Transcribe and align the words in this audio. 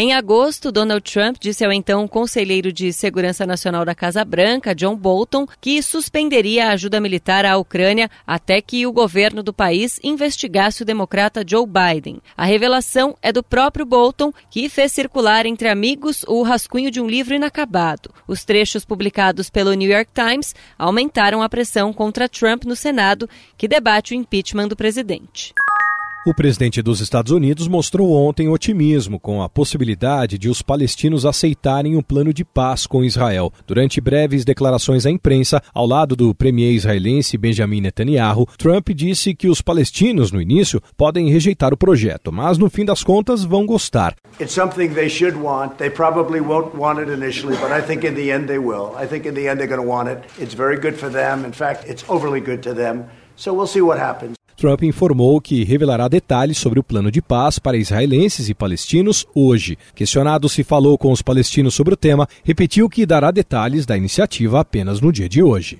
Em 0.00 0.12
agosto, 0.12 0.70
Donald 0.70 1.02
Trump 1.02 1.38
disse 1.40 1.64
ao 1.64 1.72
então 1.72 2.06
conselheiro 2.06 2.72
de 2.72 2.92
Segurança 2.92 3.44
Nacional 3.44 3.84
da 3.84 3.96
Casa 3.96 4.24
Branca, 4.24 4.72
John 4.72 4.94
Bolton, 4.94 5.44
que 5.60 5.82
suspenderia 5.82 6.68
a 6.68 6.70
ajuda 6.70 7.00
militar 7.00 7.44
à 7.44 7.56
Ucrânia 7.56 8.08
até 8.24 8.62
que 8.62 8.86
o 8.86 8.92
governo 8.92 9.42
do 9.42 9.52
país 9.52 9.98
investigasse 10.00 10.82
o 10.82 10.84
democrata 10.84 11.42
Joe 11.44 11.66
Biden. 11.66 12.20
A 12.36 12.44
revelação 12.44 13.16
é 13.20 13.32
do 13.32 13.42
próprio 13.42 13.84
Bolton, 13.84 14.32
que 14.48 14.68
fez 14.68 14.92
circular 14.92 15.46
entre 15.46 15.66
amigos 15.66 16.24
o 16.28 16.44
rascunho 16.44 16.92
de 16.92 17.00
um 17.00 17.08
livro 17.08 17.34
inacabado. 17.34 18.14
Os 18.28 18.44
trechos 18.44 18.84
publicados 18.84 19.50
pelo 19.50 19.74
New 19.74 19.90
York 19.90 20.12
Times 20.14 20.54
aumentaram 20.78 21.42
a 21.42 21.48
pressão 21.48 21.92
contra 21.92 22.28
Trump 22.28 22.62
no 22.66 22.76
Senado, 22.76 23.28
que 23.56 23.66
debate 23.66 24.12
o 24.12 24.16
impeachment 24.16 24.68
do 24.68 24.76
presidente. 24.76 25.52
O 26.28 26.34
presidente 26.34 26.82
dos 26.82 27.00
Estados 27.00 27.32
Unidos 27.32 27.66
mostrou 27.66 28.12
ontem 28.12 28.50
otimismo 28.50 29.18
com 29.18 29.42
a 29.42 29.48
possibilidade 29.48 30.36
de 30.36 30.50
os 30.50 30.60
palestinos 30.60 31.24
aceitarem 31.24 31.96
um 31.96 32.02
plano 32.02 32.34
de 32.34 32.44
paz 32.44 32.86
com 32.86 33.02
Israel. 33.02 33.50
Durante 33.66 33.98
breves 33.98 34.44
declarações 34.44 35.06
à 35.06 35.10
imprensa, 35.10 35.62
ao 35.72 35.86
lado 35.86 36.14
do 36.14 36.34
premier 36.34 36.72
israelense 36.72 37.38
Benjamin 37.38 37.80
Netanyahu, 37.80 38.46
Trump 38.58 38.90
disse 38.90 39.34
que 39.34 39.48
os 39.48 39.62
palestinos, 39.62 40.30
no 40.30 40.38
início, 40.38 40.82
podem 40.98 41.30
rejeitar 41.30 41.72
o 41.72 41.78
projeto, 41.78 42.30
mas 42.30 42.58
no 42.58 42.68
fim 42.68 42.84
das 42.84 43.02
contas 43.02 43.42
vão 43.42 43.64
gostar. 43.64 44.14
So 53.38 53.54
we'll 53.54 53.68
see 53.68 53.80
what 53.80 54.00
happens. 54.00 54.37
Trump 54.58 54.82
informou 54.82 55.40
que 55.40 55.62
revelará 55.62 56.08
detalhes 56.08 56.58
sobre 56.58 56.80
o 56.80 56.82
plano 56.82 57.12
de 57.12 57.22
paz 57.22 57.60
para 57.60 57.76
israelenses 57.76 58.48
e 58.48 58.54
palestinos 58.54 59.24
hoje. 59.32 59.78
Questionado 59.94 60.48
se 60.48 60.64
falou 60.64 60.98
com 60.98 61.12
os 61.12 61.22
palestinos 61.22 61.74
sobre 61.74 61.94
o 61.94 61.96
tema, 61.96 62.28
repetiu 62.42 62.88
que 62.88 63.06
dará 63.06 63.30
detalhes 63.30 63.86
da 63.86 63.96
iniciativa 63.96 64.58
apenas 64.58 65.00
no 65.00 65.12
dia 65.12 65.28
de 65.28 65.44
hoje. 65.44 65.78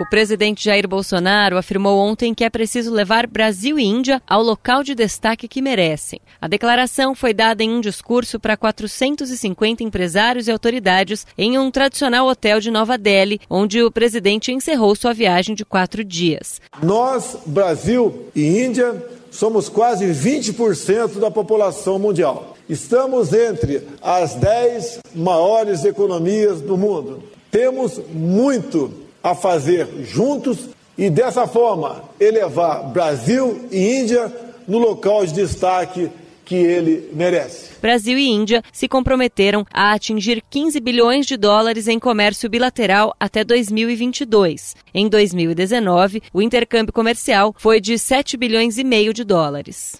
O 0.00 0.06
presidente 0.06 0.64
Jair 0.64 0.86
Bolsonaro 0.86 1.56
afirmou 1.56 1.98
ontem 1.98 2.32
que 2.32 2.44
é 2.44 2.50
preciso 2.50 2.92
levar 2.92 3.26
Brasil 3.26 3.80
e 3.80 3.84
Índia 3.84 4.22
ao 4.28 4.40
local 4.44 4.84
de 4.84 4.94
destaque 4.94 5.48
que 5.48 5.60
merecem. 5.60 6.20
A 6.40 6.46
declaração 6.46 7.16
foi 7.16 7.34
dada 7.34 7.64
em 7.64 7.70
um 7.70 7.80
discurso 7.80 8.38
para 8.38 8.56
450 8.56 9.82
empresários 9.82 10.46
e 10.46 10.52
autoridades 10.52 11.26
em 11.36 11.58
um 11.58 11.68
tradicional 11.68 12.28
hotel 12.28 12.60
de 12.60 12.70
Nova 12.70 12.96
Delhi, 12.96 13.40
onde 13.50 13.82
o 13.82 13.90
presidente 13.90 14.52
encerrou 14.52 14.94
sua 14.94 15.12
viagem 15.12 15.52
de 15.52 15.64
quatro 15.64 16.04
dias. 16.04 16.60
Nós, 16.80 17.36
Brasil 17.44 18.28
e 18.36 18.62
Índia, 18.62 19.04
somos 19.32 19.68
quase 19.68 20.06
20% 20.06 21.18
da 21.18 21.28
população 21.28 21.98
mundial. 21.98 22.56
Estamos 22.68 23.32
entre 23.32 23.82
as 24.00 24.36
10 24.36 25.00
maiores 25.12 25.84
economias 25.84 26.60
do 26.60 26.76
mundo. 26.76 27.20
Temos 27.50 28.00
muito 28.12 29.07
a 29.22 29.34
fazer 29.34 29.86
juntos 30.04 30.68
e 30.96 31.08
dessa 31.08 31.46
forma 31.46 32.02
elevar 32.18 32.84
Brasil 32.90 33.68
e 33.70 34.00
Índia 34.00 34.32
no 34.66 34.78
local 34.78 35.24
de 35.24 35.32
destaque 35.32 36.10
que 36.44 36.54
ele 36.54 37.10
merece. 37.12 37.74
Brasil 37.80 38.18
e 38.18 38.26
Índia 38.26 38.62
se 38.72 38.88
comprometeram 38.88 39.66
a 39.72 39.92
atingir 39.92 40.42
15 40.48 40.80
bilhões 40.80 41.26
de 41.26 41.36
dólares 41.36 41.86
em 41.86 41.98
comércio 41.98 42.48
bilateral 42.48 43.14
até 43.20 43.44
2022. 43.44 44.74
Em 44.94 45.08
2019, 45.08 46.22
o 46.32 46.40
intercâmbio 46.40 46.92
comercial 46.92 47.54
foi 47.58 47.80
de 47.80 47.98
7 47.98 48.38
bilhões 48.38 48.78
e 48.78 48.84
meio 48.84 49.12
de 49.12 49.24
dólares. 49.24 49.94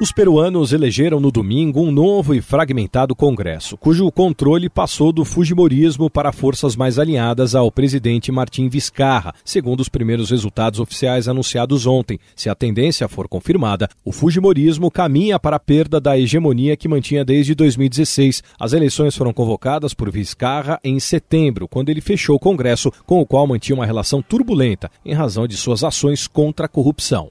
Os 0.00 0.10
peruanos 0.10 0.72
elegeram 0.72 1.20
no 1.20 1.30
domingo 1.30 1.78
um 1.82 1.92
novo 1.92 2.34
e 2.34 2.40
fragmentado 2.40 3.14
Congresso, 3.14 3.76
cujo 3.76 4.10
controle 4.10 4.70
passou 4.70 5.12
do 5.12 5.26
fujimorismo 5.26 6.08
para 6.08 6.32
forças 6.32 6.74
mais 6.74 6.98
alinhadas 6.98 7.54
ao 7.54 7.70
presidente 7.70 8.32
Martim 8.32 8.70
Vizcarra, 8.70 9.34
segundo 9.44 9.80
os 9.80 9.90
primeiros 9.90 10.30
resultados 10.30 10.80
oficiais 10.80 11.28
anunciados 11.28 11.86
ontem. 11.86 12.18
Se 12.34 12.48
a 12.48 12.54
tendência 12.54 13.06
for 13.08 13.28
confirmada, 13.28 13.90
o 14.02 14.10
fujimorismo 14.10 14.90
caminha 14.90 15.38
para 15.38 15.56
a 15.56 15.60
perda 15.60 16.00
da 16.00 16.18
hegemonia 16.18 16.78
que 16.78 16.88
mantinha 16.88 17.22
desde 17.22 17.54
2016. 17.54 18.42
As 18.58 18.72
eleições 18.72 19.14
foram 19.14 19.34
convocadas 19.34 19.92
por 19.92 20.10
Vizcarra 20.10 20.80
em 20.82 20.98
setembro, 20.98 21.68
quando 21.68 21.90
ele 21.90 22.00
fechou 22.00 22.36
o 22.36 22.40
Congresso, 22.40 22.90
com 23.04 23.20
o 23.20 23.26
qual 23.26 23.46
mantinha 23.46 23.76
uma 23.76 23.84
relação 23.84 24.22
turbulenta 24.22 24.90
em 25.04 25.12
razão 25.12 25.46
de 25.46 25.58
suas 25.58 25.84
ações 25.84 26.26
contra 26.26 26.64
a 26.64 26.70
corrupção. 26.70 27.30